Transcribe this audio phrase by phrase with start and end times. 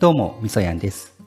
[0.00, 1.18] どうも、みそやんです。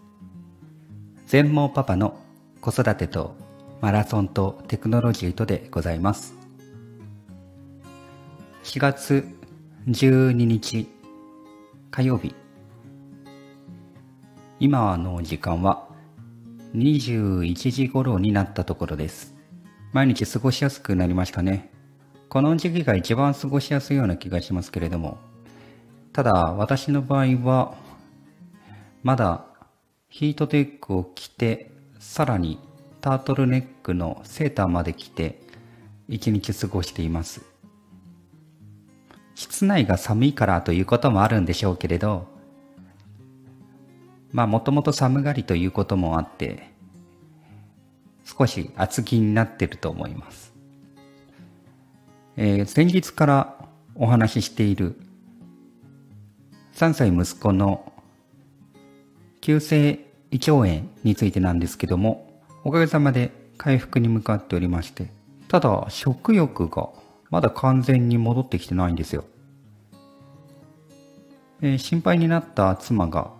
[1.25, 2.17] 全盲パパの
[2.61, 3.35] 子育てと
[3.81, 6.33] マラソンとテクノロジーとでございます。
[8.63, 9.27] 4月
[9.89, 10.87] 12日
[11.91, 12.33] 火曜日。
[14.61, 15.89] 今の時間は
[16.73, 19.35] 21時頃になったところです。
[19.91, 21.73] 毎日過ごしやすくなりましたね。
[22.29, 25.17] この時期が一番過ごしやすいような気がしますけれども、
[26.13, 27.90] ただ私の場合は
[29.03, 29.45] まだ
[30.09, 32.59] ヒートテックを着てさらに
[33.01, 35.39] タートルネックのセーターまで着て
[36.07, 37.51] 一日過ごしています。
[39.41, 42.27] 室内が寒いからということもあるんでしょうけれど
[44.31, 46.69] まあもともと寒がりということもあって
[48.23, 50.53] 少し厚着になっていると思います、
[52.37, 53.55] えー先日から
[53.95, 54.95] お話ししている
[56.75, 57.90] 3歳息子の
[59.41, 65.11] 急性胃腸炎についてなんですけども、おかげさまで回復に向かっておりまして、
[65.47, 66.89] ただ食欲が
[67.31, 69.25] まだ完全に戻ってきてないんですよ。
[71.61, 73.31] えー心配になった妻が、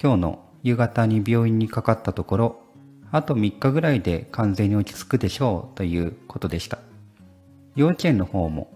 [0.00, 2.62] 今日の夕方に病院にかかったところ、
[3.10, 6.78] あと3日ぐらいで完全に落ち着くでしょうということでした。
[7.74, 8.72] 幼稚園の方も、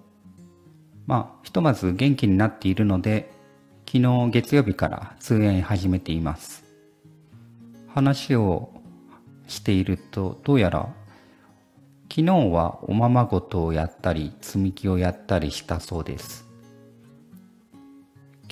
[1.06, 3.33] まあ、ひとまず元気になっているので、
[3.96, 6.64] 昨日月曜日から通園始めています。
[7.86, 8.72] 話を
[9.46, 10.92] していると、どうやら、
[12.10, 16.44] 昨日はおままごとをやったり、積み木をやったりしたそうです。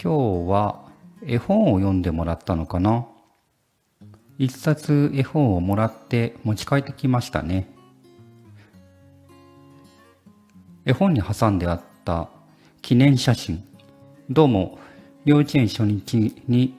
[0.00, 0.84] 今日は
[1.26, 3.04] 絵本を読んでもらったのかな？
[4.38, 7.68] 一冊絵本をもらって持ち帰ってきましたね。
[10.84, 12.28] 絵本に挟んであった
[12.80, 13.64] 記念写真。
[14.30, 14.78] どうも
[15.24, 16.74] 幼稚園初日に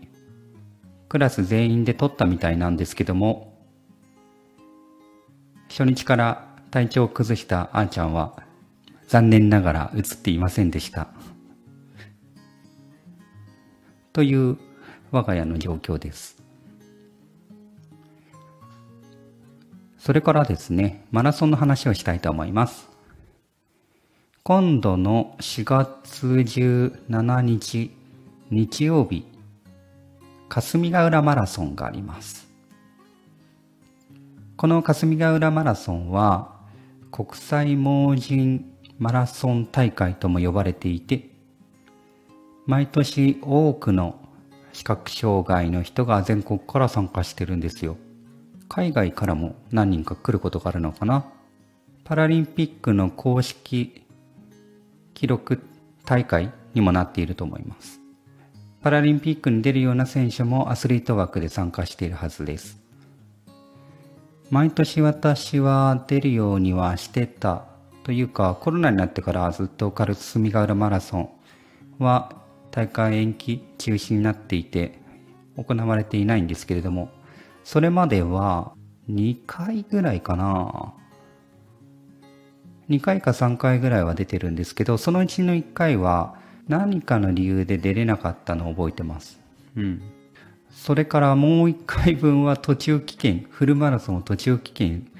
[1.07, 3.53] クラス全員で撮ったみたいなんですけども、
[5.69, 8.43] 初日から体調を崩したあーちゃんは
[9.07, 11.07] 残念ながら写っていませんでした。
[14.11, 14.57] という
[15.11, 16.41] 我が家の状況です。
[19.97, 22.89] それからですね、マラソンの話をしたいと思います。
[24.43, 28.02] 今度の4月17日
[28.53, 29.25] 日曜日、
[30.47, 32.47] 霞ヶ浦マラソンがあります。
[34.55, 36.53] この霞ヶ浦マラソンは
[37.11, 41.31] 国際盲人マラソン大会とも呼ばれていて、
[42.67, 44.19] 毎年多くの
[44.71, 47.97] 視覚障害の人が全国から参加してるんですよ。
[48.69, 51.25] 海外からも何人か来ることがあるのかな。
[52.03, 54.05] パラリンピックの公式
[55.15, 55.59] 記録
[56.05, 58.02] 大会にもなっていると思います。
[58.83, 62.77] パラリンピックに出るような選手もアスリート枠で参加しているはずです。
[64.49, 67.65] 毎年私は出るようにはしてた
[68.03, 71.29] というかコロナになってからずっとカルスミガ浦マラソン
[71.97, 72.35] は
[72.71, 74.99] 大会延期中止になっていて
[75.55, 77.09] 行われていないんですけれども
[77.63, 78.73] それまでは
[79.09, 80.93] 2回ぐらいかな
[82.89, 89.39] 2回か3回ぐらいは出てるんですけどそのうちの1回は何かの理由で出れなかったのを覚えてます。
[89.75, 90.01] うん。
[90.69, 95.11] それからもう1回分は途中棄権、フルマラソンを途中棄権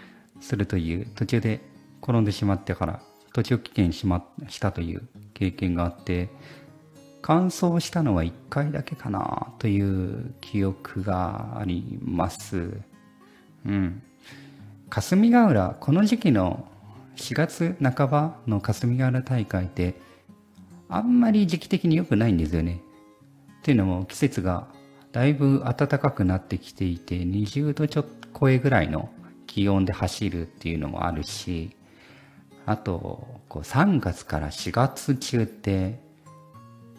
[0.41, 1.61] するという、途中で
[2.01, 3.01] 転んでしまってから
[3.33, 5.01] 途中棄権しましたという
[5.33, 6.29] 経験があって、
[7.21, 12.71] 完走したのは1回だけかなという記憶があります。
[13.65, 14.01] うん。
[14.89, 16.67] 霞ヶ浦、この時期の
[17.15, 19.95] 4月半ばの霞ヶ浦大会って、
[20.89, 22.81] あんまり時期的に良くないんですよね。
[23.59, 24.67] っていうのも季節が
[25.13, 29.09] だいぶ暖かくなってきていて20度ちょっと超えぐらいの
[29.47, 31.75] 気温で走るっていうのもあるし
[32.65, 35.99] あとこう3月から4月中って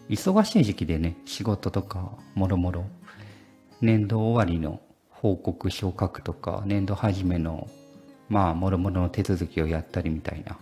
[0.08, 2.84] 忙しい時期でね仕事とかもろもろ
[3.80, 4.80] 年度終わりの
[5.10, 7.68] 報告書を書くとか年度始めの
[8.28, 10.56] まあもろもろの手続きをやったりみたいな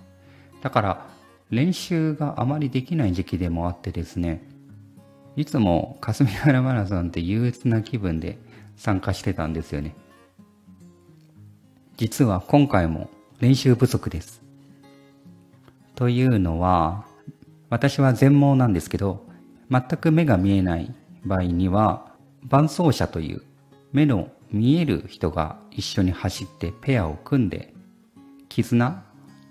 [0.63, 1.07] だから
[1.53, 4.43] 練習があまりできない時期でもあってですね
[5.37, 8.39] いつも霞ヶ浦マラソンって憂鬱な気分で
[8.77, 9.95] 参加してたんですよね。
[11.97, 13.09] 実は今回も
[13.41, 14.43] 練習不足です。
[15.95, 17.05] というのは、
[17.71, 19.25] 私は全盲なんですけど、
[19.71, 20.95] 全く目が見えない
[21.25, 22.13] 場合には、
[22.45, 23.43] 伴走者という
[23.93, 27.73] 目の見える人が一緒に走ってペアを組んで、
[28.49, 29.03] 絆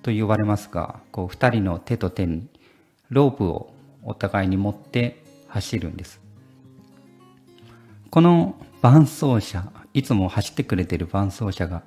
[0.01, 2.47] と呼ばれますが、こう二人の手と手に
[3.09, 6.21] ロープをお互いに持って走るんです。
[8.09, 11.83] この伴走者、いつも走ってくれてる伴走者が、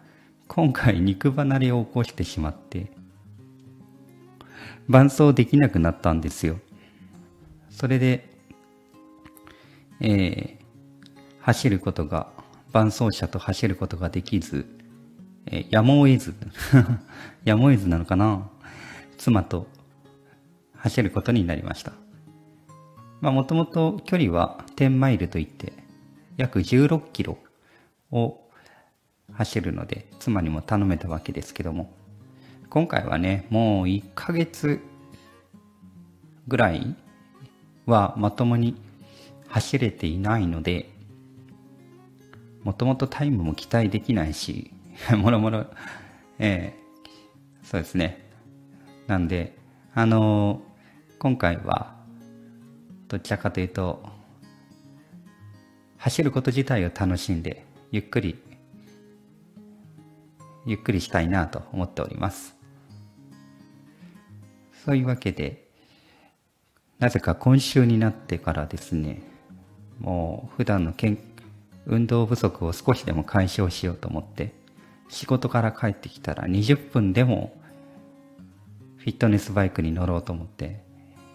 [0.46, 2.92] 今回肉離れを起こしてしまって、
[4.88, 6.58] 伴走できなくなったんですよ。
[7.70, 8.28] それで、
[10.00, 10.64] えー、
[11.40, 12.28] 走ることが、
[12.72, 14.66] 伴走者と走ることができず、
[15.46, 16.34] え、やむを得ず、
[17.44, 18.48] やむを得ずなのかな？
[19.18, 19.66] 妻と
[20.76, 21.92] 走ることになりました。
[23.20, 25.72] まあもともと距離は10マイルといって、
[26.36, 27.38] 約16キロ
[28.10, 28.40] を
[29.32, 31.92] 走るので、妻にも頼めたわけですけども、
[32.68, 34.80] 今回はね、もう1ヶ月
[36.48, 36.96] ぐらい
[37.86, 38.76] はまともに
[39.48, 40.90] 走れていないので、
[42.62, 44.73] もともとタイムも期待できないし、
[45.16, 45.66] もろもろ、
[46.38, 48.30] えー、そうですね。
[49.06, 49.56] なんで、
[49.94, 51.96] あのー、今回は、
[53.08, 54.02] どちらかというと、
[55.98, 58.38] 走ること自体を楽しんで、ゆっくり、
[60.66, 62.56] ゆっくりしたいなと思っております。
[64.84, 65.68] そういうわけで、
[66.98, 69.22] なぜか今週になってからですね、
[69.98, 71.18] もう普段の健
[71.86, 74.63] 運動不足を少しでも解消しようと思って、
[75.08, 77.56] 仕事から帰ってきたら20分でも
[78.96, 80.82] フィットネスバイクに乗ろうと思って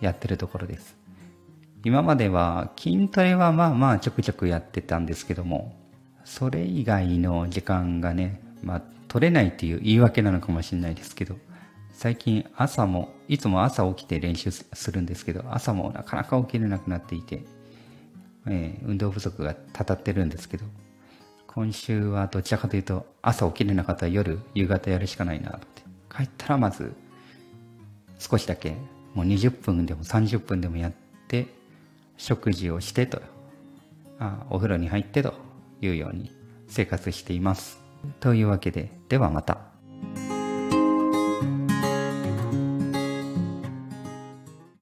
[0.01, 0.97] やってるところです。
[1.83, 5.75] 今までは筋トレはまあまあちょくちょくやってたんですけども、
[6.25, 11.37] それ以外の時間がね、まあ取れないっていう言い訳なのかもしれないですけど、
[11.93, 17.43] 最近朝も、いつも朝起きて練習するんですけど、朝もなかなか起きれなくなっていて、
[18.47, 20.65] えー、運動不足がたたってるんですけど、
[21.59, 25.83] 今週はどちらかというと、朝起きれなかったら夜、夕方やるしかないなって。
[26.09, 26.93] 帰ったらまず、
[28.17, 28.77] 少しだけ、
[29.13, 30.93] もう20分でも30分でもやっ
[31.27, 31.47] て、
[32.15, 33.21] 食事をしてと、
[34.19, 35.33] あお風呂に入ってと
[35.81, 36.31] いうように
[36.69, 37.77] 生活しています。
[38.21, 39.68] というわけで、ではまた。